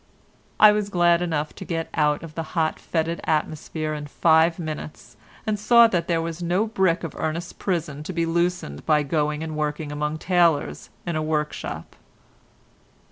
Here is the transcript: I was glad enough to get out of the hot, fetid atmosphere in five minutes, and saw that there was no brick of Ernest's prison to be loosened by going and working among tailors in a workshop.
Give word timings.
I 0.59 0.71
was 0.71 0.89
glad 0.89 1.21
enough 1.21 1.53
to 1.53 1.63
get 1.63 1.87
out 1.93 2.23
of 2.23 2.33
the 2.33 2.41
hot, 2.57 2.79
fetid 2.79 3.21
atmosphere 3.25 3.93
in 3.93 4.07
five 4.07 4.57
minutes, 4.57 5.15
and 5.45 5.59
saw 5.59 5.85
that 5.85 6.07
there 6.07 6.23
was 6.23 6.41
no 6.41 6.65
brick 6.65 7.03
of 7.03 7.15
Ernest's 7.17 7.53
prison 7.53 8.01
to 8.05 8.11
be 8.11 8.25
loosened 8.25 8.83
by 8.87 9.03
going 9.03 9.43
and 9.43 9.55
working 9.55 9.91
among 9.91 10.17
tailors 10.17 10.89
in 11.05 11.15
a 11.15 11.21
workshop. 11.21 11.95